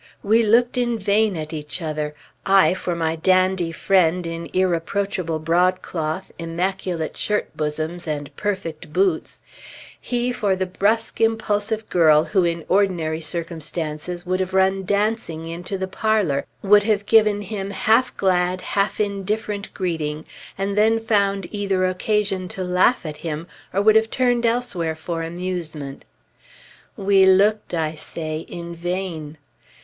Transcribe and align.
We 0.23 0.41
looked 0.41 0.79
in 0.79 0.97
vain 0.97 1.37
at 1.37 1.53
each 1.53 1.79
other; 1.79 2.15
I 2.43 2.73
for 2.73 2.95
my 2.95 3.15
dandy 3.15 3.71
friend 3.71 4.25
in 4.25 4.49
irreproachable 4.51 5.37
broadcloth, 5.37 6.31
immaculate 6.39 7.15
shirt 7.15 7.55
bosoms 7.55 8.07
and 8.07 8.35
perfect 8.35 8.91
boots; 8.91 9.43
he 10.01 10.31
for 10.31 10.55
the 10.55 10.65
brusque, 10.65 11.21
impulsive 11.21 11.87
girl 11.89 12.23
who 12.23 12.43
in 12.43 12.65
ordinary 12.67 13.21
circumstances 13.21 14.25
would 14.25 14.39
have 14.39 14.55
run 14.55 14.85
dancing 14.85 15.45
into 15.47 15.77
the 15.77 15.87
parlor, 15.87 16.45
would 16.63 16.81
have 16.81 17.05
given 17.05 17.43
him 17.43 17.69
half 17.69 18.17
glad, 18.17 18.61
half 18.61 18.99
indifferent 18.99 19.71
greeting, 19.75 20.25
and 20.57 20.75
then 20.75 20.97
found 20.99 21.45
either 21.51 21.85
occasion 21.85 22.47
to 22.47 22.63
laugh 22.63 23.05
at 23.05 23.17
him 23.17 23.45
or 23.71 23.83
would 23.83 23.95
have 23.95 24.09
turned 24.09 24.47
elsewhere 24.47 24.95
for 24.95 25.21
amusement. 25.21 26.05
We 26.97 27.27
looked, 27.27 27.75
I 27.75 27.93
say, 27.93 28.39
in 28.49 28.75
vain. 28.75 29.37